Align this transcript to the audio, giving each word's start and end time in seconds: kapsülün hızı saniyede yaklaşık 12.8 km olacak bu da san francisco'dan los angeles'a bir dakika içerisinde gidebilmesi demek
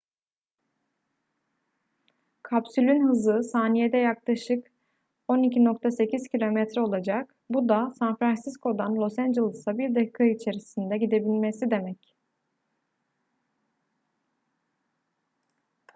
kapsülün 2.43 3.09
hızı 3.09 3.43
saniyede 3.43 3.97
yaklaşık 3.97 4.67
12.8 5.27 6.27
km 6.27 6.79
olacak 6.81 7.35
bu 7.49 7.69
da 7.69 7.93
san 7.99 8.15
francisco'dan 8.17 8.95
los 8.95 9.19
angeles'a 9.19 9.77
bir 9.77 9.95
dakika 9.95 10.23
içerisinde 10.23 10.97
gidebilmesi 10.97 11.71
demek 11.71 12.15